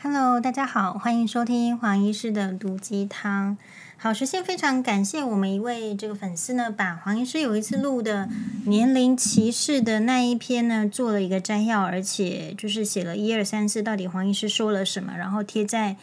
[0.00, 3.58] Hello，大家好，欢迎收听黄医师的毒鸡汤。
[3.96, 8.28] 好，首先非常感谢我们一位这个粉丝呢，把黄医师有一次录的
[8.66, 15.96] 年龄歧视的那一篇呢做了一个摘要，而且就是写了一二三四，到底黄医师说了什么，然后贴在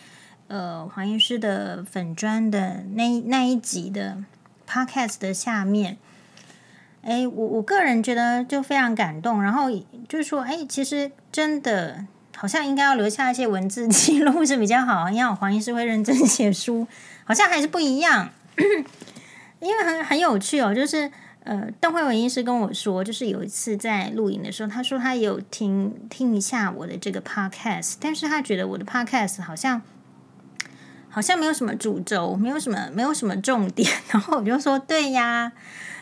[0.50, 4.18] 呃黄医师的粉专的那那一集的
[4.68, 5.98] Podcast 的下面。
[7.02, 9.72] 哎，我我个人觉得就非常感动，然后
[10.10, 12.06] 就是说，哎，其实真的。
[12.38, 16.86] 好像应该要留下一些文字记录是比较好，因为我黄医师会认真写书，
[17.24, 18.30] 好像还是不一样。
[19.60, 21.10] 因为很很有趣哦，就是
[21.44, 29.82] 呃，邓惠文医师跟我说，就是有一次在录影的时候，他说他有听听一下我的这个 podcast，但是他觉得我的 podcast 好像
[31.10, 33.90] 好像没有什么主轴，没有什么没有什么重点。
[34.12, 35.52] 然后我就说对呀，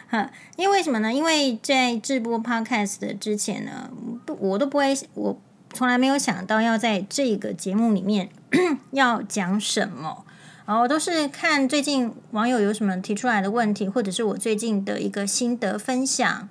[0.10, 1.14] 哈， 因为什么呢？
[1.14, 3.92] 因为在直播 podcast 的之前呢，
[4.26, 5.40] 不，我都不会我。
[5.74, 8.30] 从来没有想到要在这个节目里面
[8.92, 10.24] 要讲什么，
[10.66, 16.48] 然后都是看最近网友有什么提出来的问题，或者是我最近的一个心得分享。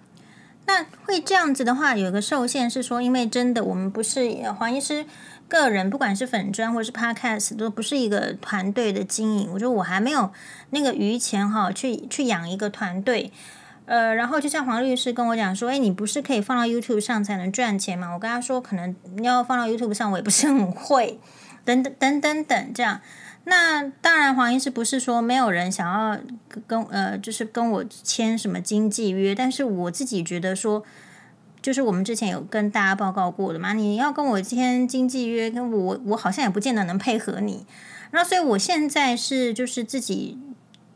[0.66, 5.06] 那会这样子的话，有一个受限是说，因为真的我们不是黄医师
[5.48, 9.48] 个人，不管是粉专或是 Podcast，都不是一个团队的经营。
[9.52, 10.32] 我觉得我还没有
[10.70, 13.32] 那个余钱哈，去去养一个团队。
[13.84, 18.14] 呃，然后就像黄律师跟我讲说，哎，你不是可以放到 YouTube 上才能赚钱吗？
[18.14, 21.18] 我跟他说，可能要放到 YouTube 上，我也不是很会，
[21.64, 23.00] 等等等等等这样。
[23.44, 26.16] 那当然，黄医师不是说没有人想要
[26.68, 30.84] 跟呃，就是跟我签什么经纪约，但是我自己觉得说，
[31.60, 37.66] 就是我们之前有跟大家报告过的嘛，你要跟我签经纪约，跟我我好像也不见得能配合你。
[38.12, 40.38] 然后，所以我现在是就是自己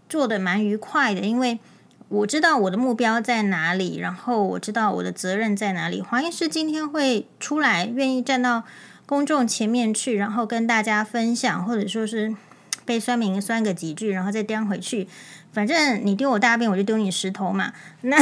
[0.09, 1.59] 做的蛮愉快的，因为。
[2.08, 6.00] 我知道我的目标在哪里，然后我知道我的责任在哪里。
[6.00, 8.62] 黄医师今天会出来，愿意站到
[9.06, 12.32] 公众前面去，然后跟大家分享，或者说是
[12.86, 15.08] 被酸民酸个几句，然后再颠回去。
[15.52, 17.72] 反正你丢我大便，我就丢你石头嘛。
[18.02, 18.16] 那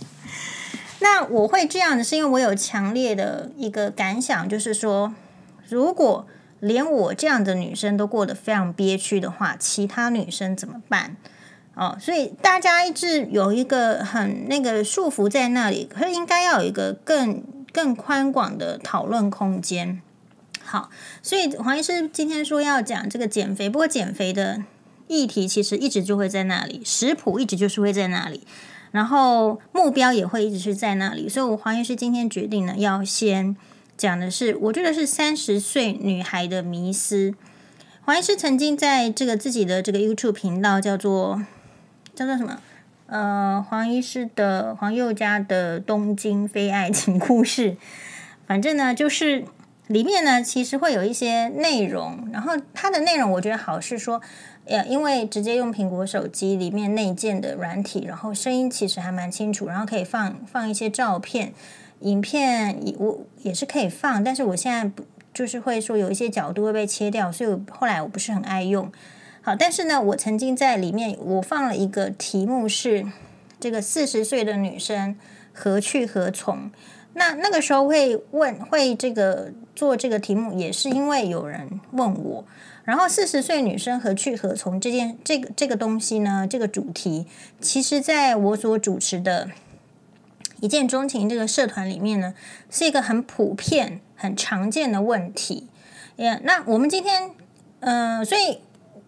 [1.00, 5.14] 那我会这样的，是因为我有强烈的一个感想，就是说，
[5.70, 6.26] 如果
[6.58, 11.16] 连我这样的女生都过得非常憋屈的话，其他女生怎么办？
[11.80, 17.42] 哦，所以大家一直有一个很那个束缚在那里，可是应该要有一个更
[17.72, 20.02] 更宽广的讨论空间。
[20.62, 20.90] 好，
[21.22, 24.62] 所以黄医师今天说要讲这个减肥，不过减肥的
[25.08, 28.46] 议题其实一直就会在那里，食谱一直就是会在那里，
[28.90, 31.30] 然后目标也会一直是在那里。
[31.30, 33.56] 所以我黄医师今天决定呢，要先
[33.96, 37.34] 讲的是，我觉得是三十岁女孩的迷思。
[38.02, 41.42] 黄医师曾经在这个自己的这个 YouTube 频道叫做。
[42.20, 42.60] 叫做什么？
[43.06, 47.78] 呃，黄医师的黄宥嘉的东京非爱情故事。
[48.46, 49.42] 反正呢，就是
[49.86, 52.28] 里面呢，其实会有一些内容。
[52.30, 54.20] 然后它的内容，我觉得好是说，
[54.66, 61.54] 呃，因为直接用苹果手机里面内建的软体，然后声音其实还蛮清楚，然后可以放放一些照片、
[62.00, 64.22] 影片，我也是可以放。
[64.22, 68.92] 但是我现在不就是会说有一些角度会被切掉，所以后来我不是很爱用。
[69.42, 73.06] 好，但是呢，我曾经在里面我放了一个题目是
[73.58, 75.16] 这个四十岁的女生
[75.54, 76.70] 何去何从？
[77.14, 82.44] 那那个时候会问会这个做这个题目，也是因为有人问我。
[82.84, 86.46] 然后四十岁女生何去何从这件这个这个东西呢？
[86.48, 87.26] 这个主题，
[87.62, 89.50] 其实在我所主持的
[90.60, 92.34] 一见钟情这个社团里面呢，
[92.70, 95.66] 是一个很普遍、很常见的问题。
[96.16, 97.30] 也那我们今天，
[97.80, 98.58] 嗯、所以。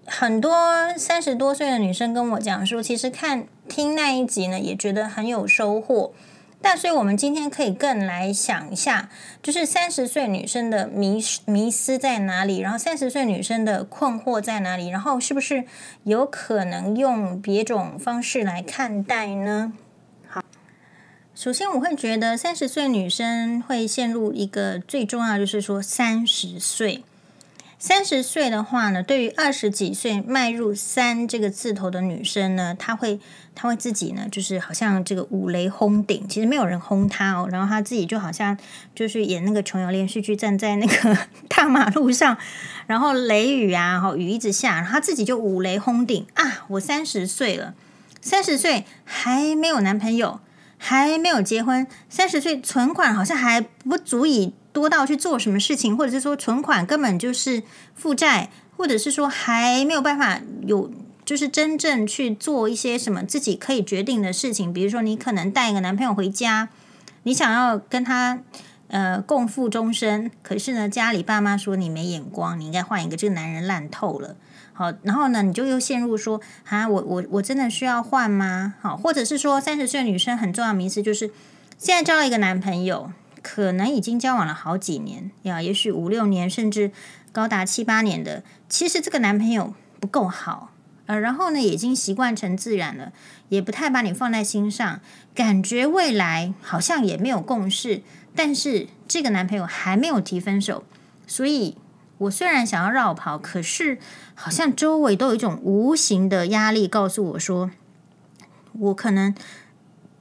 [0.07, 6.13] 很多三十多岁的女生跟我讲说，其实看听那一集呢，也觉得很有收获。
[6.65, 9.09] 但所以，我们今天可以更来想一下，
[9.43, 12.61] 就是三十岁女生的迷迷思在哪里？
[12.61, 14.87] 然后三十岁女生的困惑在哪里？
[14.89, 15.65] 然后是不是
[16.05, 19.73] 有可能用别种方式来看待呢？
[20.29, 20.45] 好，
[21.35, 27.03] 首先我会觉得三十岁女生会陷入一个最重要，就是说三十岁。
[27.85, 33.19] 三十岁的话呢，对于二十几岁迈入三这个字头的女生呢，她会
[33.57, 38.57] 她会自己呢，就是好像这个五雷轰顶，其实没有人轰她哦，然后她自己就好像
[38.95, 41.19] 就是演那个琼瑶连续剧，站在那个
[41.51, 42.39] 大马路上，
[42.87, 46.65] 然后雷雨啊，然后雨一直下，然后她自己就五雷轰顶啊！
[46.69, 47.75] 我三十岁了，
[48.21, 50.39] 三十岁还没有男朋友，
[50.79, 54.55] 还没有结婚，三十岁存款好像还不足以。
[54.73, 57.63] 多到去做什么事情，或者是说存款根本就是
[57.95, 60.91] 负债，或者是说还没有办法有，
[61.25, 64.73] 就是真正去做一些什么自己可以决定的事情。
[64.73, 66.69] 比如说，你可能带一个男朋友回家，
[67.23, 68.41] 你想要跟他
[68.89, 74.37] 呃共赴终身，可是呢，家里爸妈说你没眼光，你应该换一个，这个男人烂透了。
[74.75, 78.75] 好，然后呢，你就又陷入说啊，我我我真的需要换吗？
[78.81, 81.31] 好，或者是说三十岁的女生很重要的迷思就是，
[81.77, 83.13] 现在交了一个男朋友，
[83.43, 86.93] 可能已经交往了好几年，呀，也许五六年，甚至
[87.33, 90.71] 高达七八年的，其实这个男朋友不够好，
[91.07, 93.13] 呃，然后呢，已经习惯成自然了，
[93.49, 95.01] 也不太把你放在心上，
[95.35, 98.03] 感觉未来好像也没有共识，
[98.35, 100.85] 但是这个男朋友还没有提分手，
[101.27, 101.77] 所以。
[102.19, 103.99] 我虽然想要绕跑，可是
[104.37, 107.73] 好像周围都有一种无形的压力告诉我说，
[108.79, 109.35] 我可能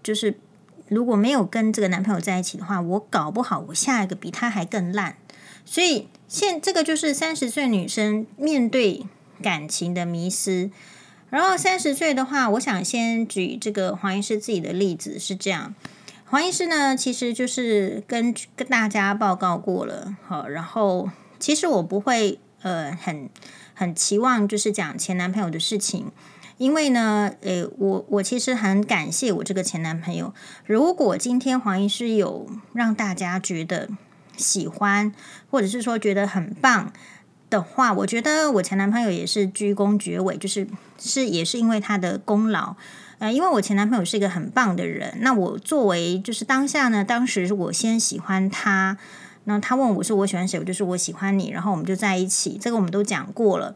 [0.02, 0.40] 就是
[0.92, 5.16] 如果没有跟这个男朋友在一起的话，我搞不好我下一个比他还更烂。
[5.66, 9.06] 所以现这个就是三十岁女生面对
[9.42, 10.70] 感情的迷失。
[11.30, 15.74] 然后三十岁的话，我想先举这个黄医师自己的例子是这样。
[16.26, 21.10] 黄医师呢，其实就是跟跟大家报告过了，好，然后。
[21.40, 23.28] 其实我不会呃很
[23.74, 26.12] 很期望就是讲前男朋友的事情，
[26.62, 30.32] 因为呢，诶，我我其实很感谢我这个前男朋友。
[30.68, 33.90] 如果今天黄医师有让大家觉得
[34.38, 35.12] 喜欢，
[35.50, 36.94] 或者是说觉得很棒
[37.50, 40.68] 的话，我觉得我前男朋友也是居功绝伟，就是
[41.00, 42.76] 是也是因为他的功劳。
[43.18, 49.00] 呃，因为我前男朋友是一个很棒的人，那我作为就是当下呢，当时我先喜欢他。
[49.46, 52.60] 那他问我说：“我喜欢谁？”我就说：“我喜欢你。”然后我们就在一起。
[52.62, 53.74] 这个我们都讲过了。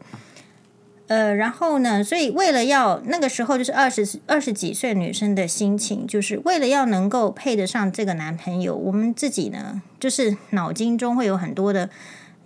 [1.08, 11.88] 呃，然后呢，所以为了要那个时候就是二十二十几岁女生的心情，就是为了要能够配得上这个男朋友，我们自己呢，就是脑筋中会有很多的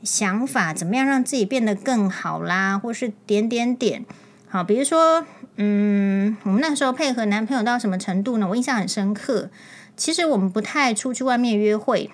[0.02, 4.04] 想法，怎么样让自己变得更好啦，或是点点点。
[4.46, 5.24] 好，比如说，
[5.56, 8.46] 嗯，我们那时候配合男朋友到什么程度呢？
[8.48, 9.48] 我印象很深刻。
[9.96, 12.10] 其实我们不太出去外面约会。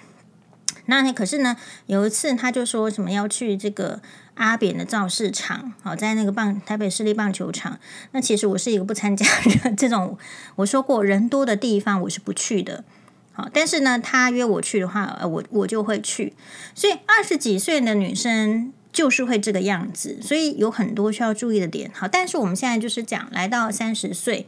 [0.87, 1.57] 那可是呢，
[1.87, 4.01] 有一次他就说什么要去这个
[4.37, 7.79] 阿扁的造势场，好，在那个棒台北市立棒球场。
[8.13, 9.27] 那其实我是一个不参加
[9.77, 10.17] 这种，
[10.57, 12.85] 我说过人多的地方我是不去的。
[13.33, 16.33] 好，但是呢，他约我去的话，我我就会去。
[16.75, 21.91] 所以二十几岁的女生就是会这个样子，所以有很多需要注意的点。
[21.93, 24.47] 好，但是我们现在就是讲来到三十岁。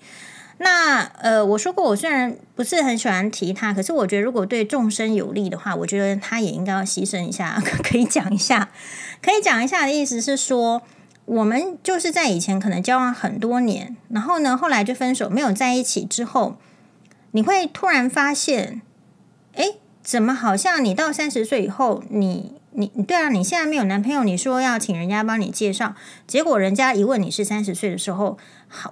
[0.58, 8.68] 那呃，我说过，我虽然不是很喜欢提他，可是我觉得如果对众生有利的话，我觉得他也应该要牺牲一下， 可以讲一下，
[9.22, 10.82] 可以讲一下的意思是说，
[11.26, 16.56] 我们就是在以前可能交往很多年，然后呢，后来就分手，没有在一起之后，
[17.30, 18.82] 你会突然发现，
[19.54, 25.94] 诶，怎么好像你到三十岁以后，你你对啊，你现在没有男朋友，你说要请人家帮你介绍，
[26.26, 28.38] 结果人家一问你是三十岁的时候。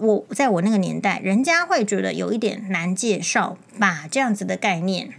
[0.01, 5.11] 我在我那个年代，人家会觉得有一点难介绍吧，这样子的概念。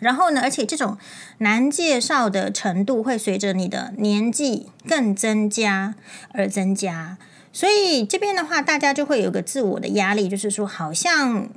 [0.00, 0.96] 然后呢，而且这种
[1.36, 5.96] 难介绍的程度会随着你的年纪更增加
[6.32, 7.18] 而增加。
[7.52, 11.50] 所以这边的话，大家就会有个自我的压力，就是说，好像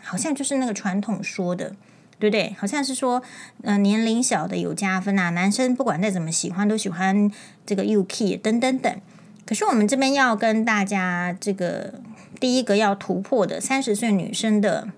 [0.00, 1.74] 好像就是那个传统说的，
[2.18, 2.54] 对不对？
[2.58, 3.22] 好像是说，
[3.62, 7.30] 呃，年龄小的有加分啊，男生不管再怎么喜欢，都喜欢
[7.66, 9.00] 这个 UK 等等等。
[9.46, 12.00] 可是我们这边要跟大家这个
[12.40, 14.88] 第一个要突破的三十岁女生的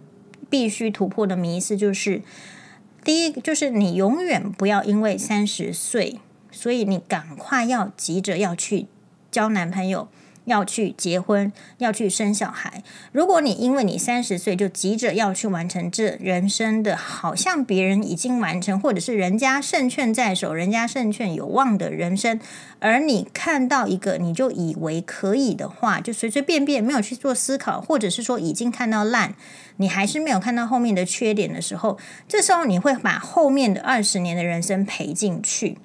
[0.49, 2.23] 必须突破的迷思，就是
[3.03, 6.21] 第一就是你永远不要因为三十岁，
[6.53, 8.87] 所以你赶快要急着要去
[9.31, 10.09] 交男朋友。
[10.47, 12.83] 要去结婚，要去生小孩。
[13.13, 22.41] 如果你因为你三十岁就急着要去完成这人生的，好像别人已经完成，或者是人家胜券在手，人家胜券有望的人生，
[22.81, 29.35] 而你看到一个你就以为可以的话，就随随便便没有去做思考，或者是说已经看到烂，
[29.77, 35.79] 你还是没有看到后面的缺点的时候，这时候你会把后面的二十年的人生赔进去。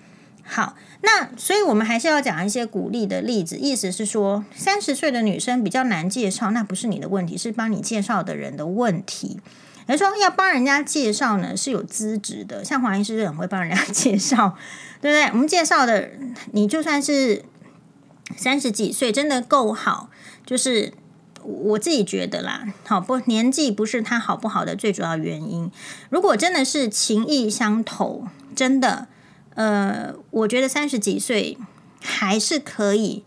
[0.52, 0.76] 好。
[1.04, 3.58] 那所以，我们还是要讲一些鼓励的例子。
[3.58, 9.40] 意思是说，三十岁的女生比较难介绍，那不是你的问题，是帮你介绍的人的问题。
[9.88, 12.64] 也就是说，要帮人家介绍呢，是有资质的。
[12.64, 14.56] 像黄医师就很会帮人家介绍，
[15.02, 15.26] 对不对？
[15.34, 16.12] 我们介绍的，
[16.52, 17.44] 你就算是
[18.38, 20.12] 三十几岁，真的够好，
[20.46, 20.94] 就是
[21.42, 22.68] 我自己觉得啦。
[22.86, 25.72] 好不，年纪不是他好不好的最主要原因。
[26.12, 29.08] 如果真的是情意相投，真的。
[29.56, 31.58] 呃，我觉得三十几岁
[32.02, 33.24] 还是可以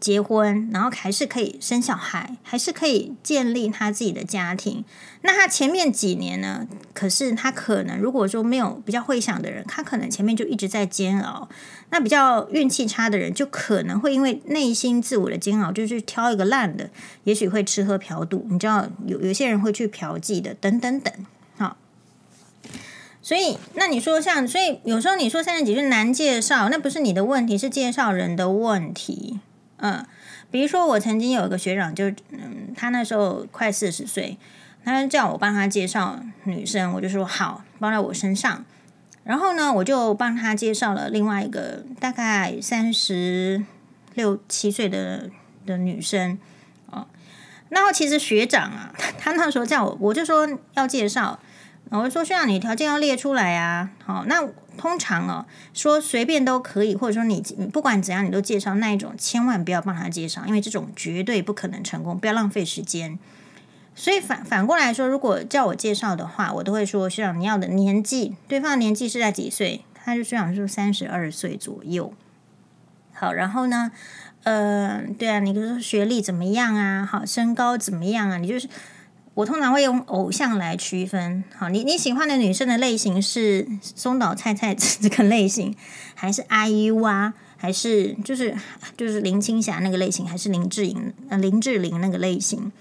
[0.00, 4.84] 结婚，然后还是可以生小孩，还是可以建立他自己的家庭。
[5.22, 6.66] 那他前面几年呢？
[6.94, 11.48] 可是他可能如果说没有比较会想的人，他可能前面就一直在煎熬。
[11.90, 16.90] 那比较运气差的人，就可能会因为内心自我的煎熬，就去挑一个烂的，
[17.24, 18.46] 也许会吃喝嫖赌。
[18.48, 21.12] 你知道有有些人会去嫖妓的，等等等。
[23.28, 29.38] 所以那你说像，所以有时候你说三十几岁难介绍，那不是你的问题，是介绍人的问题。
[29.76, 30.02] 嗯，
[30.50, 34.38] 比如说我曾经有一个学长就，嗯，他那时候快四十岁，
[34.82, 38.64] 他就叫我帮他介绍女生，我就说好，包在我身上。
[39.24, 43.62] 然后呢，我就帮他介绍了另外一个大概三十
[44.14, 45.28] 六七岁的
[45.66, 46.38] 的女生
[46.86, 47.06] 哦。
[47.68, 51.38] 然后其实学长啊，他那时候叫我，我就说要介绍，
[51.90, 53.90] 我就说学长，你条件要列出来啊。
[54.04, 57.40] 好，那通常哦，说随便都可以，或者说你
[57.72, 63.18] 不管怎样，你都介绍那一种，千万不要帮他介绍，因为这种绝对不可能成功，不要浪费时间。
[63.94, 69.84] 所以反反过来说，如果叫我介绍的话，我都会说学长你要的年纪，对方的年纪是在几岁？
[69.94, 72.14] 他就学长说三十二岁左右。
[73.12, 73.90] 好，然后呢，
[74.44, 77.04] 呃，对啊，你就说学历怎么样啊？
[77.04, 78.38] 好，身高怎么样啊？
[78.38, 78.68] 你就是
[79.38, 81.44] 我通常会用偶像来区分。
[81.56, 85.76] 好，你你喜欢的女生的类型是松岛菜菜子 这个类型，
[86.16, 87.34] 还是 IU 啊？
[87.56, 88.56] 还是就是
[88.96, 92.72] 就是林青霞那个类型，还是林志颖呃林志玲那个类型？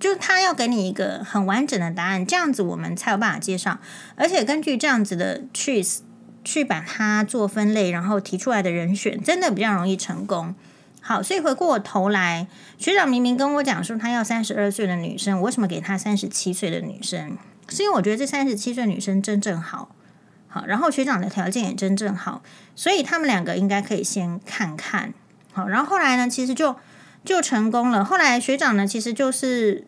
[0.00, 3.78] 就他要给你一个很完整的答案，这样子我们才有办法介绍，
[4.16, 5.84] 而且根据这样子的去
[6.42, 10.54] 去把它做分类，然后提出来的人选，真的比较容易成功。
[11.02, 12.46] 好，所以回过头来，
[12.78, 17.36] 学长明明跟我讲说他要三十二岁的女生，我为什么给他三十七岁的女生？
[17.68, 19.94] 是因为我觉得这三十七岁女生真正好，
[20.48, 22.42] 好，然后学长的条件也真正好，
[22.74, 25.12] 所以他们两个应该可以先看看。
[25.52, 26.76] 好，然后后来呢，其实就。
[27.24, 28.04] 就成功了。
[28.04, 29.86] 后来学长呢，其实就是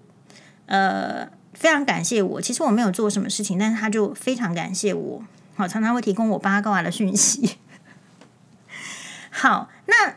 [0.66, 2.40] 呃非常感谢我。
[2.40, 5.24] 其实我没有做什么事情，但是他就非常感谢我。
[5.56, 7.58] 好，常常会提供我八卦的讯息。
[9.32, 10.14] 好，那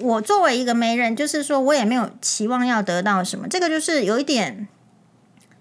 [0.00, 3.46] 我作为一个媒人，就是说我也没有期望要得到什么。
[3.48, 4.66] 这个就是有一点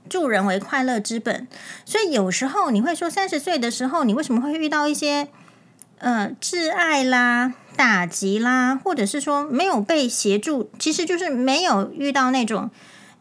[0.09, 1.47] 助人为快乐之本。
[1.85, 5.27] 所以有时候你会说，三十岁的时候，你为什么会遇到一些
[5.99, 7.53] 呃挚爱啦？
[7.75, 12.69] 打击啦，或者是说没有被协助，其实就是没有遇到那种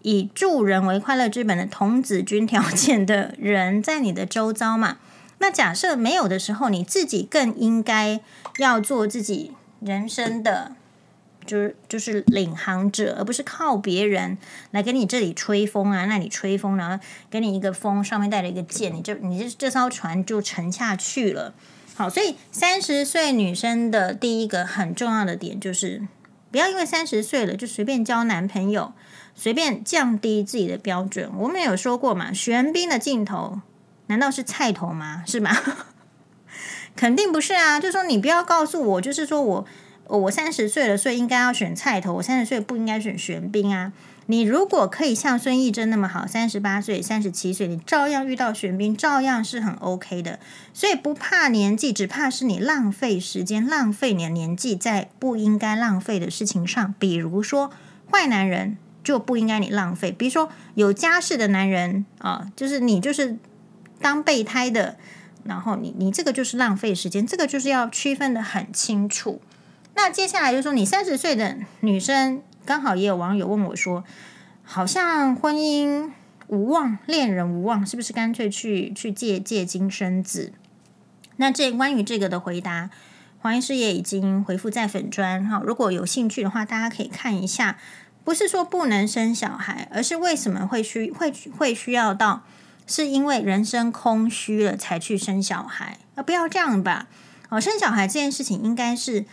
[0.02, 4.96] 以助人为快乐之本的童子军条件的人在你的周遭嘛。
[5.38, 8.20] 那假设没有的时候，你自己更应该
[8.56, 10.72] 要做自己人生的，
[11.48, 14.36] 就是就是领航者，而不是靠别人
[14.70, 21.54] 来给你这里吹风啊，那里吹风，然后给你一个风，上面带着一个箭，你就你这这艘船就沉下去了。
[21.96, 26.06] 好，所以三十岁女生的第一个很重要的点就是，
[26.50, 28.92] 不要因为三十岁了就随便交男朋友，
[29.34, 31.30] 随便降低自己的标准。
[31.38, 33.62] 我们有说过嘛，玄彬的镜头
[34.06, 35.24] 难道是菜头吗？
[35.26, 35.50] 是吗？
[36.94, 37.78] 肯定不是啊！
[37.78, 39.66] 就说你不要告诉我，就是说我
[40.08, 43.92] 我三十岁了，所以应该要选菜头，我三十岁不应该选玄彬啊。
[44.30, 50.38] 你如果可以像孙艺珍那么好，三十八岁、三十七岁，你照样遇到玄彬，照样是很 OK 的。
[50.74, 56.94] 所以不怕年纪，只怕是你浪费时间、浪费你的年纪在不应该浪费的事情上。
[56.98, 57.70] 比如说，
[58.10, 63.38] 坏男人就不应该你浪费；比如说有家室的男人啊，就是你就是
[63.98, 64.96] 当备胎的，
[65.44, 69.40] 然后你你这个就是浪费时间，这个就是要区分得很清楚。
[69.98, 72.40] 那接下来就说，你三十岁的女生。
[72.64, 74.04] 刚好也有网友问我说
[74.62, 76.12] ：“好像婚姻
[76.46, 80.52] 无望，恋人无望，是不是干脆去去借借精生子？”
[81.38, 82.90] 那这关于这个的回答，
[83.40, 85.60] 黄医师也已经回复在粉专哈。
[85.66, 87.76] 如果有兴趣的话，大家可以看一下。
[88.22, 92.44] 不是说不能生小孩，而是为什么会需会会需要到，
[92.86, 95.98] 是因为人生空虚了才去生小孩。
[96.14, 97.08] 啊，不要这样吧！
[97.48, 99.24] 哦，生小孩这件事情应该是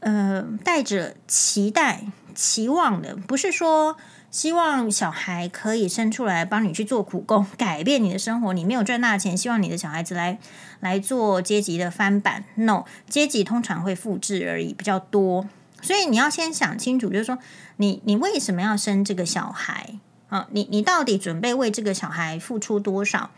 [0.00, 2.04] 呃带着期待。
[2.32, 3.96] 期望的不是说
[4.30, 8.52] 希望小孩可以生出来帮你去做苦工，改变你的生活。
[8.54, 10.38] 你没有赚大钱，希望你的小孩子来
[10.78, 12.44] 来做阶级的翻版。
[12.54, 15.48] No，阶级通常会复制而已，比较多。
[15.82, 17.38] 所以你要先想清楚，就是说
[17.76, 20.46] 你你为什么要生这个小孩啊？
[20.52, 23.30] 你你到底准备为这个小孩付出多少？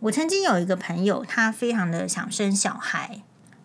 [0.00, 3.20] 我曾经有一个朋友，他非常的想生小孩。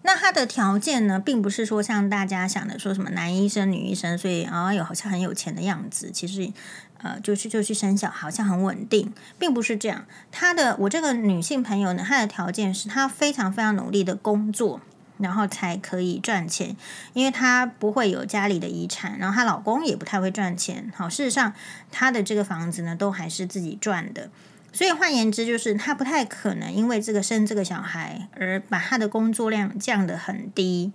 [0.05, 6.11] 那他的条件呢，并不是说像大家想的说什么男医生、女医生，所以啊有好像很有钱的样子。
[6.11, 6.53] 其实，
[6.99, 10.05] 呃，就去就去生小孩，好像很稳定，并不是这样。
[10.31, 14.79] 他的我这个女性朋友呢，她的条件是她非常非常努力的工作，
[15.17, 16.77] 然后才可以赚钱，
[17.13, 20.93] 因为她不会有家里的遗产，然后她老公也不太会赚钱。
[20.95, 21.51] 好，事实上，
[21.89, 24.29] 她的这个房子呢，都还是自己赚的。
[24.75, 30.91] 所以换言之，就是他不太可能因为这个生这个小孩而把他的工作量降得很低。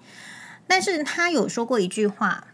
[0.67, 2.49] 但是他有说过一句话，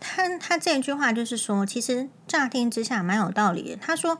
[0.00, 3.76] 他他这一句话就是说，其实乍听之下蛮有道理的。
[3.76, 4.18] 他说：“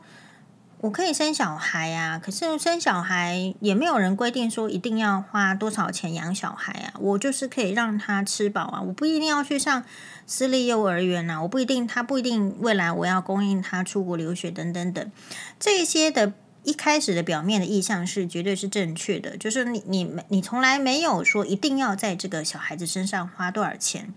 [0.79, 6.93] 我可以生小孩啊，可是生小孩也没有人规定说一定要花多少钱养小孩啊。
[6.99, 9.83] 我就是可以让他吃饱啊，我不一定要去上
[10.27, 15.11] 私立幼儿园啊，我不一定，他不一定未来我要供应他出国留学等等等，
[15.59, 24.13] 这些的一开始的表面的意向是绝对是正确的，就是你你你从来没有说一定要在这个小孩子身上花多少钱。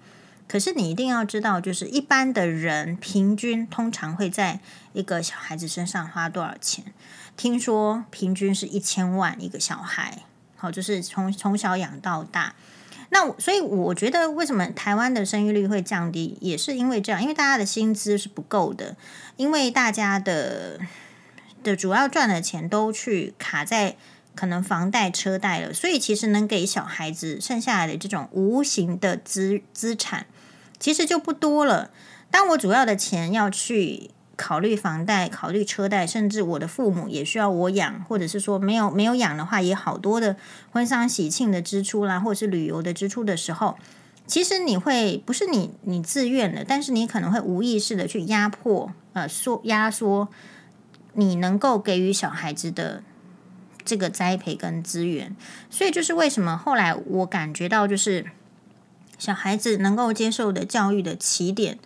[0.51, 4.59] 可是你一定要知道，就是一般的人平均通常会在
[4.95, 6.85] 一个小孩子身上花多少钱？
[7.37, 10.25] 听说平均是一千万一个小孩，
[10.57, 12.57] 好，就是从从小养到大。
[13.11, 18.97] 那所以我觉得，为什么台湾的生育率会降低，也是因为这样，因为大家的薪资是不够的，
[19.37, 20.81] 因为大家的
[21.63, 23.95] 的主要赚的钱都去卡在
[24.35, 30.27] 可能房贷、车贷了，所以其实能给小孩子剩下来的这种无形的资资产。
[30.81, 31.91] 其实就不多了。
[32.33, 40.37] 当我主要的钱要去考虑房贷、考虑车贷，甚至我的父母也需要我养，或者是说没有没有养的话，也好多的
[40.71, 43.77] 婚丧喜庆的支出啦，或者是旅游的支出的时候，
[44.27, 50.29] 其实你会不是你你自愿的，但是你可能会无意识的去压迫呃缩压缩
[51.13, 53.03] 你能够给予小孩子的
[53.85, 55.37] 这个栽培跟资源。
[55.69, 58.25] 所以就是为什么后来我感觉到就是。
[59.21, 61.79] 小孩子能够接受的教育的起点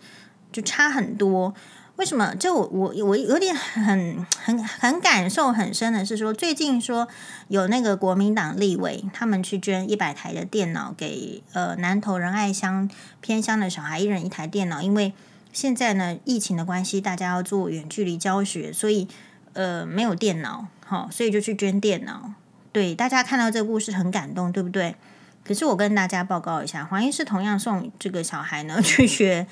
[0.51, 1.53] 就差很多，
[1.97, 2.33] 为什么？
[2.33, 7.07] 就我我我有点很很很感受很深的是说，最近说
[7.49, 12.89] 有那个国民党立委他们去捐一百台的电脑给呃南投仁爱乡
[13.19, 15.13] 偏乡的小孩，一人一台电脑，因为
[15.51, 19.07] 现在呢疫情的关系，大家要做远距离教学，所以
[19.53, 22.31] 呃没有电脑，好，所以就去捐电脑。
[22.71, 24.95] 对，大家看到这个故事很感动，对不对？
[25.47, 29.45] 可是我跟大家报告一下，黄医师同样送这个小孩呢 去学，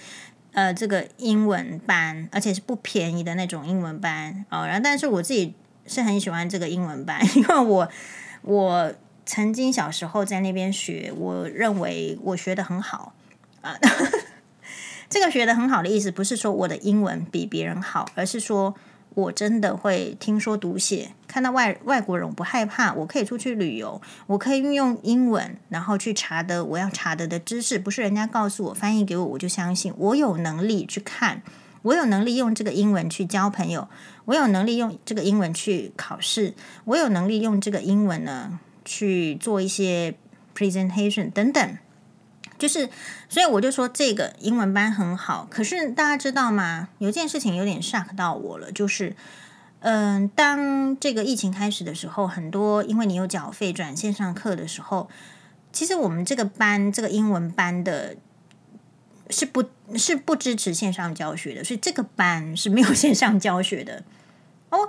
[0.52, 4.66] 呃，这个英文班，而且是不便宜的那种英文班哦。
[4.66, 5.54] 然后，但是我自己
[5.86, 7.90] 是很喜欢这个英文班， 因为我
[8.42, 8.94] 我
[9.26, 13.14] 曾经小时候在那边学，我认为我学得很好
[13.62, 13.78] 啊。
[15.08, 18.76] 这个学得很好的意思不是说我的英文比别人好，而是说。
[19.16, 31.44] 我真的会听说读写，看到外外国人我不害怕，我可以出去旅游，我可以运用英文，然后去查的我要查得的知识，不是人家告诉我翻译给我我就相信，我有能力去看，
[31.84, 33.88] 我有能力用这个英文去交朋友，
[34.26, 36.54] 我有能力用这个英文去考试，
[36.86, 40.16] 我有能力用这个英文呢去做一些
[40.56, 41.78] presentation 等等。
[42.64, 42.90] 就是，
[43.28, 45.46] 所以我就说这个英文班很好。
[45.52, 46.88] 可是大家知道吗？
[47.00, 49.18] 有件事情有点 shock 到我了，就是，
[49.82, 55.10] 嗯、当这个疫情开始的时候，很多因为你有缴费转线上课的时候，
[55.74, 58.16] 其实我们这个班这个英文班的
[59.30, 59.66] 是不，
[59.98, 64.06] 是不支持线上教学的，所以这个班是没有 线上教学的
[64.70, 64.88] 哦。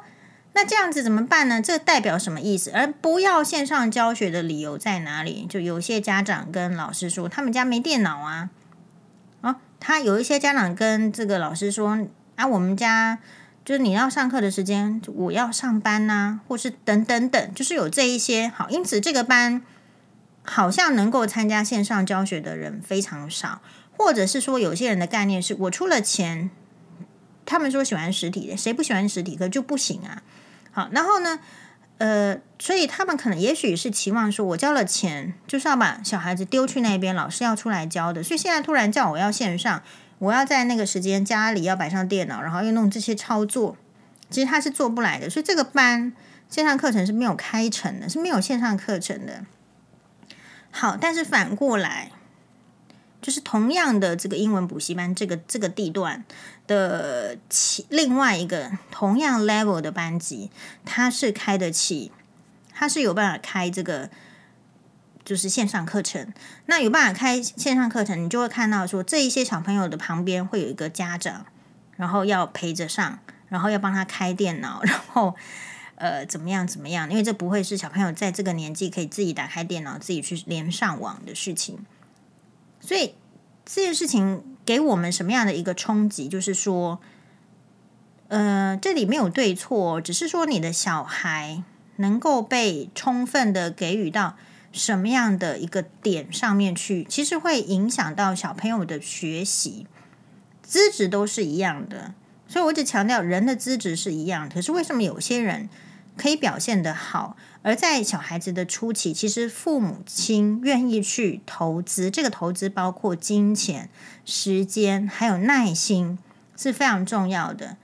[0.57, 1.61] 那这样子怎么办呢？
[1.61, 2.71] 这代表什么意思？
[2.71, 5.47] 而不要线上教学的理由在哪里？
[5.49, 8.51] 就有些家长跟老师说，他们家没电脑啊。
[9.41, 13.19] 哦，他有一些家长跟这个老师说，啊，我们家
[13.65, 18.47] 就是你要上课的时间，我要上班呐、或是等等等，就是有这一些。
[18.47, 19.61] 好，因此这个班
[20.45, 23.61] 好像能够参加线上教学的人非常少，
[23.99, 26.49] 或者是说有些人的概念是我出了钱，
[27.45, 30.23] 他们说喜欢实体的，谁不喜欢实体课就不行啊。
[30.75, 31.39] 好，然后呢，
[31.99, 38.25] 呃，所以他们可能也许是期望说，我交了钱就是要把小孩子丢去那边，老师要出来教的。
[38.25, 39.83] 所以现在突然叫我要线上，
[40.19, 43.77] 我要在那个时间家里要摆上电脑，然后又弄这些操作，
[44.29, 45.31] 其实他是做不来的。
[45.31, 46.13] 所以这个班
[46.51, 49.45] 线上课程是没有开成的，是没有线上课程的。
[50.73, 52.11] 好，但是反过来。
[53.23, 56.23] 就是同样的这个英文补习班，这个这个地段
[56.67, 60.51] 的其另外一个同样 level 的班级，
[60.85, 62.11] 他是开得起，
[62.73, 64.09] 他是有办法开这个
[65.25, 66.33] 就是线上课程。
[66.67, 71.47] 那有办法开线上课程，你就会看到说，这一些小朋友的旁边会有一个家长，
[71.97, 75.35] 然后要陪着上，然后要帮他开电脑， 然后
[75.97, 81.85] 呃怎么样怎么样，因为这不会是小朋友在这个年纪可以自己打开电脑自己去连上网的事情。
[82.81, 83.15] 所以
[83.65, 86.29] 这件事情给我们什么样的一个冲击？
[86.29, 87.01] 就是说，
[88.29, 91.63] 呃，这里没有对错，只是说你的小孩
[91.97, 94.37] 能够被充分的给予到
[94.73, 99.87] 什么样的一个点上面去，其实会影响到小朋友的学习。
[100.63, 102.15] 资质都是一样的，
[102.49, 104.49] 所以我一直强调人的资质是一样。
[104.49, 105.69] 可是为什么有些人
[106.17, 107.37] 可以表现得好？
[107.65, 113.89] 而在小孩子的初期，其实父母亲愿意去投资，这个投资包括金钱、
[114.27, 116.19] 时间，还有耐心，
[116.57, 117.79] 是非常重要的。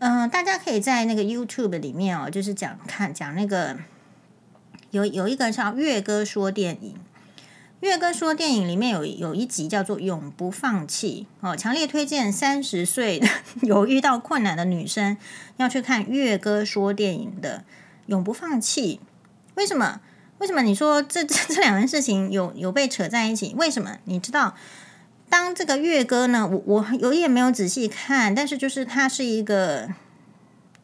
[0.00, 3.78] 嗯、大家可以在那个 YouTube 里面哦，就是讲看讲那个
[4.90, 6.94] 有有一个叫月哥说电影。
[7.80, 13.22] 月哥说电影里面有有一集叫做“永不放弃”哦，强烈推荐三十岁
[13.62, 15.16] 有遇到困难的女生
[15.56, 17.64] 要去看月哥说电影的
[18.08, 19.00] “永不放弃”。
[19.56, 20.00] 为什么？
[20.38, 23.54] 为什么你说这这这两件事情有有被扯在一起？
[23.56, 23.98] 为什么？
[24.04, 24.54] 你知道，
[25.28, 29.88] 当这个月哥呢，我我有一点没有仔细看，但是就是他是一个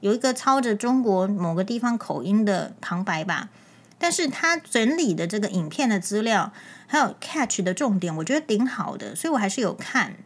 [0.01, 3.51] 有一个操着中国某个地方口音的旁白吧。
[3.97, 6.53] 但是他整理的这个影片的资料，
[6.89, 10.17] 还有 catch 的重点，我觉得挺好的，所以我还是有看。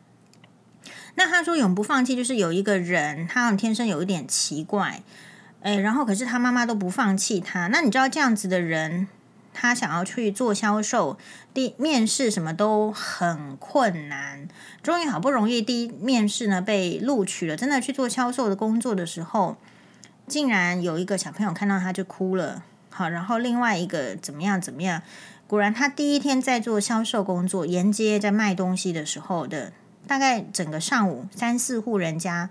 [1.17, 5.03] 那他说永不放弃，就是有一个人，他好像天生有一点奇怪，
[5.61, 7.67] 哎，然后可是他妈妈都不放弃他。
[7.67, 9.09] 那你知道这样子的人，
[9.53, 11.19] 他想要去做销售，
[11.53, 14.49] 第面试什么都很困难，
[14.83, 19.57] 终于好不容易第一面试呢被录取了，真的去做销售的工作的时候，
[20.27, 22.63] 竟然有一个小朋友看到他就哭了。
[22.91, 25.03] 好，然后另外一个怎么样怎么样？
[25.49, 29.73] 果然，他第一天在做销售工作，沿街在卖东西的时候的，
[30.07, 32.51] 大概整个上午三四户人家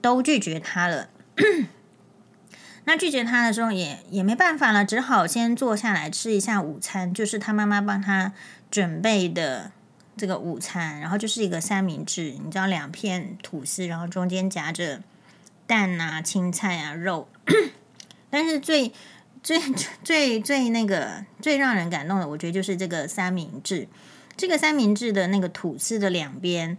[0.00, 1.08] 都拒绝他了。
[2.86, 8.32] 那拒绝他的时候也也没办法了，只好先坐下来吃一下午餐，就是他妈妈帮他
[8.70, 9.70] 准备的
[10.16, 15.02] 这个午餐，然后就是一个三明治，你知道，两片吐司，然后中间夹着
[15.66, 17.28] 蛋啊、青菜啊、肉，
[18.30, 18.92] 但是最。
[19.42, 19.60] 最
[20.02, 23.86] 最最那个最让人感动的，我觉得就是这个三明治。
[24.36, 26.76] 这个三明治的那个吐司的两边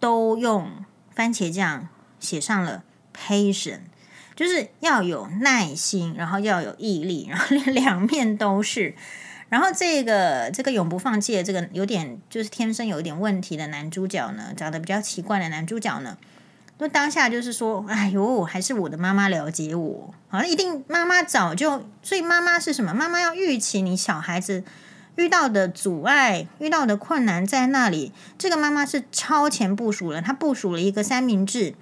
[0.00, 0.70] 都用
[1.14, 3.80] 番茄酱写上了 “patient”，
[4.36, 8.94] 就是要有耐心，然后要有毅力，然后两面都是。
[9.48, 16.18] 然后这个这个永不放弃的这个有点就是天生有一点问题的男主角呢，长得比较奇怪的男主角呢。
[16.78, 22.92] 就当下就是说，哎呦，还是我的妈妈了解我，好像一定妈妈早就，所以妈妈是什么？
[22.92, 24.62] 妈妈要预期你小孩子
[25.14, 28.12] 遇到的阻碍、遇到的困难在那里。
[28.36, 31.74] 这个妈妈是超前部署了，她部署了一个三明治，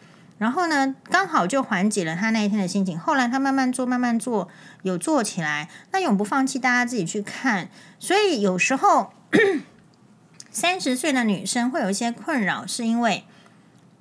[0.44, 2.98] 然后呢，刚好就缓解了他那一天的心情。
[2.98, 4.46] 后来他慢慢做，慢慢做，
[4.82, 5.70] 有做起来。
[5.90, 7.70] 那永不放弃，大家自己去看。
[7.98, 9.14] 所以有时候
[10.52, 13.24] 三十岁的女生会有一些困扰，是因为。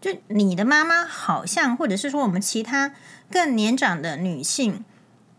[0.01, 2.91] 就你的妈妈好像，或者是说我们其他
[3.31, 4.83] 更年长的女性，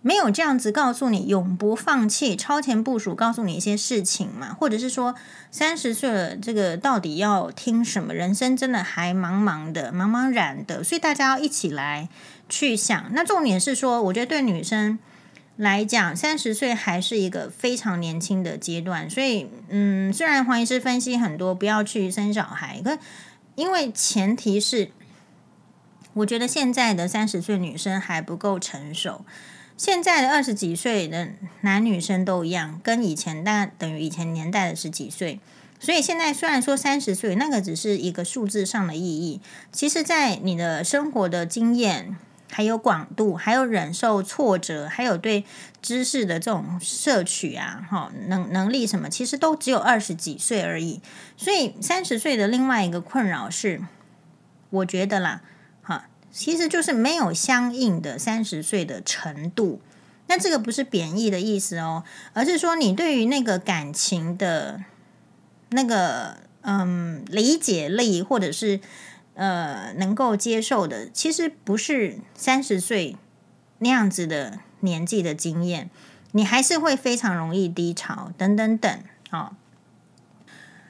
[0.06, 4.52] 没有这样子告诉你永不放弃、超前部署，告诉你一些事情嘛？
[4.52, 5.14] 或者是说
[5.50, 8.12] 三十岁了，这个到底要听什么？
[8.12, 12.10] 人生真的还茫茫的、茫茫然的，所以大家要一起来
[12.50, 13.10] 去想。
[13.14, 14.98] 那重点是说，我觉得对女生
[15.56, 19.08] 来讲，三十岁还是一个非常年轻的阶段。
[19.08, 22.98] 所以，嗯，虽然黄医师分析很多，不要去生小孩，可。
[23.56, 24.90] 因为前提是，
[26.12, 29.24] 我觉得现在的三十岁女生还不够成熟，
[29.76, 31.28] 现在的二十几岁的
[31.62, 35.40] 男女生都一样，跟以前大等于以前年代的十几岁，
[35.78, 39.40] 所以现在虽然说三十岁那个只是一个数字上的意义，
[39.72, 42.16] 其实在你的生活的经验。
[42.50, 45.44] 还有广度，还有忍受挫折，还有对
[45.82, 51.00] 知识的这种摄取啊，哈，能能力什么，其实都只有二十几岁而已。
[51.36, 53.82] 所以三十岁的另外一个困扰是，
[54.70, 55.42] 我觉得啦，
[55.82, 59.80] 哈，其实就是没有相应的三十岁的程度。
[60.26, 64.82] 那这个不是贬义的意思哦，而是说你对于那个感情的
[65.70, 68.80] 那个嗯理解力，或者是。
[69.36, 73.16] 呃，能够接受的，其实不是三十岁
[73.78, 75.90] 那样子的年纪的经验，
[76.30, 79.00] 你还是会非常容易低潮，等等等，
[79.32, 79.56] 哦。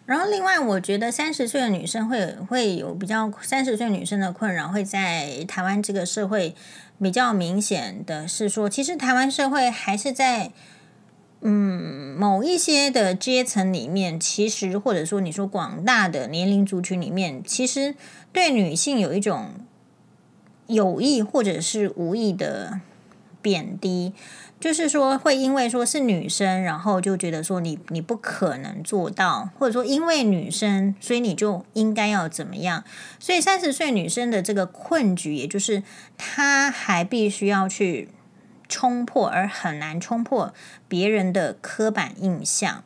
[0.06, 6.54] 然后，另外，我觉得三十岁的女生会会有比较三十岁女生的困扰，会在台湾这个社会
[7.00, 10.52] 比较明显的是说，其实台湾社会还是在。
[11.46, 17.94] 嗯，某一些的阶层里面，其实或者说你说广大的年龄族群里面，其实
[18.32, 19.50] 对女性有一种
[20.68, 22.80] 有意或者是无意的
[23.42, 24.14] 贬低，
[24.64, 32.82] 就是说会因为说是女生，然后就觉得说你你不可能做到，或者说因为女生，所以你就应该要怎么样。
[33.18, 35.82] 所以三十岁女生的这个困局，也就是
[36.16, 38.08] 她还必须要去。
[38.66, 40.54] 冲破而很难冲破
[40.88, 42.82] 别人的刻板印象，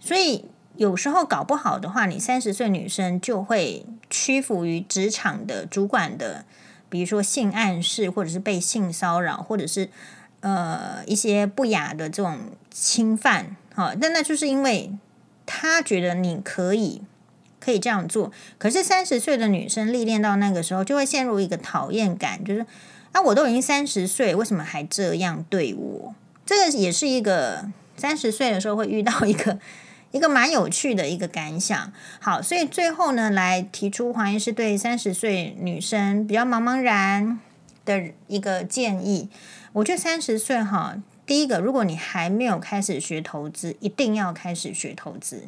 [0.00, 6.44] 所以有时候搞不好的话，你三十岁女生就会屈服于职场的主管的，
[6.88, 9.88] 比如说性暗示，或者是被性骚扰，或者是
[10.40, 12.38] 呃一些不雅的这种
[12.70, 13.56] 侵犯。
[13.74, 14.92] 好，但那就是因为
[15.46, 17.02] 他觉得你可以
[17.58, 22.66] 可以这样做，可是三十岁的女生历练到那个时候，就会陷入一个讨厌感，就是。
[23.12, 26.14] 啊、我都已经三十岁，为什么还这样对我？
[26.46, 29.58] 这个也是一个三十岁的时候会遇到一个
[30.12, 31.92] 一个蛮有趣的一个感想。
[32.20, 37.40] 好，所以最后呢，来提出黄医师对三十岁女生比较茫茫然
[37.84, 39.28] 的一个建议。
[39.72, 45.44] 我觉得三十岁哈，第一个，如果你还没有开始学投资，一定要开始学投资。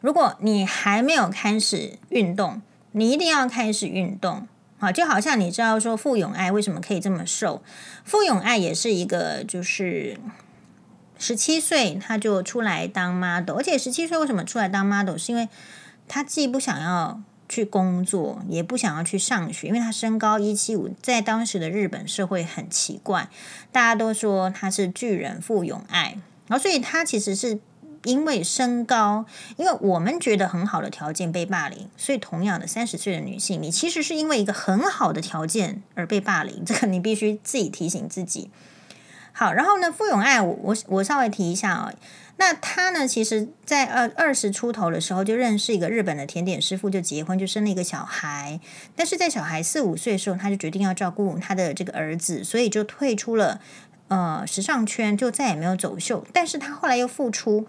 [0.00, 2.60] 如果你还没有开始运动，
[2.92, 4.46] 你一定要开始运动。
[4.78, 7.62] 好，就好像你知道说傅永爱为什么可以这么瘦？
[8.04, 10.18] 傅永爱也是一个，就是
[11.18, 15.16] 十七岁他就出来当 model，而且十七岁为什么出来当 model？
[15.16, 15.48] 是因为
[16.06, 23.28] 他既不想要去工作，也不想要去上学，因为他身高一七五，在当时的日本社会很奇怪，
[23.72, 27.60] 大家都说他是巨人傅永爱，然后所以他其实是。
[28.04, 29.24] 因为身高，
[29.56, 38.50] 因为我们觉得很好的条件被霸凌，所以同样的三十岁的女性，你其实是因为一个很好的条件而被霸凌，这个你必须自己提醒自己。
[39.32, 41.94] 好，然后呢，傅永爱，我我我稍微提一下啊、
[42.36, 48.60] 那她呢，其实在二二十出头的时候就认识一个日本的甜点师傅，就结婚，就生了一个小孩。
[48.96, 53.60] 但是在小孩四五岁的时候，他就决定要照顾他的这个儿子，所以就退出了
[54.08, 56.26] 呃时尚圈，就再也没有走秀。
[56.32, 57.66] 但是他后来又复出。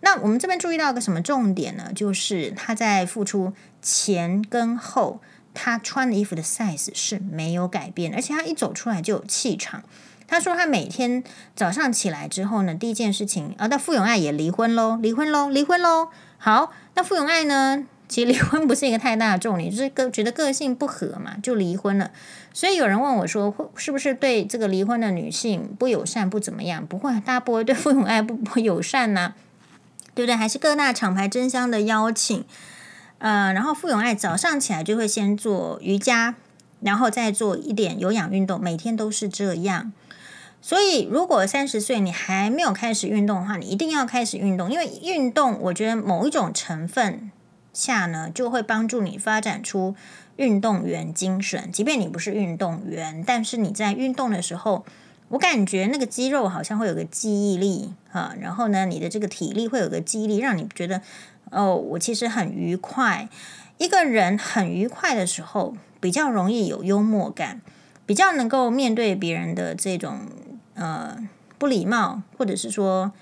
[0.00, 1.90] 那我们这边注意到一个什么重点呢？
[1.94, 5.20] 就是他在复出前跟后，
[5.54, 9.82] 他穿的衣服的 size 是没有改变，而且他一走出来就有气场。
[10.28, 11.24] 他说他每天
[11.56, 16.10] 早上起来之后呢，第一件事情啊，那傅永爱也离婚喽，离婚喽，离婚喽。
[16.36, 22.10] 好，那傅永爱呢， 其实离婚不是一个太大的重点，就是个觉得个性不合嘛，就离婚了。
[22.52, 26.86] 所以有人问我说，是不是对这个离婚的女性不友善，不怎么样？
[26.86, 29.32] 不会，大家不会对傅永爱不不友善呐、
[30.14, 30.36] 对不对？
[30.36, 32.44] 还是各大厂牌争相的邀请，
[33.18, 36.34] 呃，然后傅永爱早上起来就会先做瑜伽，
[36.80, 39.92] 然后再做一点有氧运动，每天都是这样。
[40.68, 47.30] 所以，如果三十岁你还没有开始运动的话，你一定要开始运动，因为运动，我觉得某一种成分
[47.72, 49.94] 下呢，就会帮助你发展出
[50.36, 51.72] 运动员精神。
[51.72, 54.84] 即便你不是运动员，但是你在运动的时候。
[55.30, 61.02] 我感觉那个肌肉好像会有个记忆力啊，然后呢，你的这个体力会有个记忆力，让你觉得
[61.50, 63.28] 哦，我其实很愉快。
[63.76, 67.60] 一个人很愉快的时候，比较容易有幽默感，
[68.06, 70.20] 比较能够面对别人的这种
[70.78, 73.12] 呃不礼貌，或者是说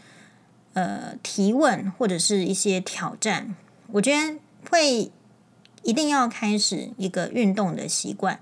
[0.74, 3.54] 呃提问，或者是一些挑战。
[3.92, 4.38] 我觉得
[4.70, 5.10] 会
[5.82, 8.38] 一定要开始一个运动的习惯。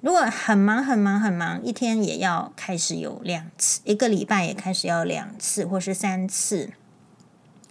[0.00, 6.70] 如果很忙很忙很忙，一天也要开始有两次，一个礼拜也开始要两次或是三次。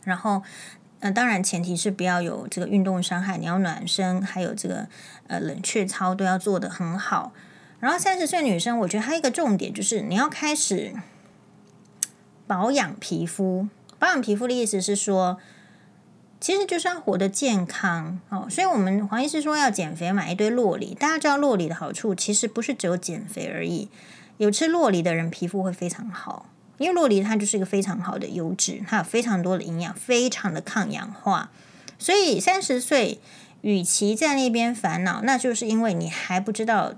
[0.04, 0.44] 然后，
[1.00, 4.88] 呃，当然前提是不要有这个运动伤害，你要暖身，还有这个
[5.28, 7.32] 呃冷却操都要做得很好。
[7.80, 10.94] 然后三十岁女生，我觉得还有一个重点就是你要开始
[12.46, 13.68] 保养皮肤。
[14.00, 15.38] 保养皮肤的意思是说。
[16.40, 20.94] 其实就是要活得健康哦，所以我们黄医师说要减肥，买一堆洛梨。
[20.94, 23.90] 大家知道洛梨的好处，其实不是只有减肥而已。
[24.38, 26.46] 有吃洛梨的人皮肤会非常好，
[26.78, 31.50] 因为洛梨它就是一个非常好的油脂，它有非常多的营养，非常的抗氧化。
[31.98, 33.20] 所以三十岁，
[33.62, 36.94] 与其在那边烦恼，那就是因为你还不知道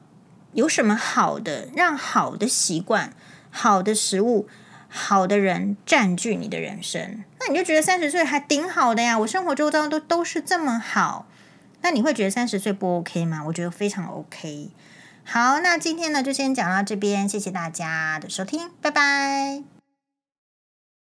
[0.53, 3.13] 有什么好的，让好的习惯、
[3.49, 4.47] 好的食物。
[4.91, 9.19] 好的人占据你的人生，那你就觉得三十岁还挺好的呀。
[9.19, 11.27] 我生活周遭都都是这么好，
[11.83, 13.43] 那你会觉得三十岁不 OK 吗？
[13.45, 14.71] 我觉得非常 OK。
[15.23, 19.78] 好，那今天呢就先讲到这边，谢谢大家的收听，拜拜。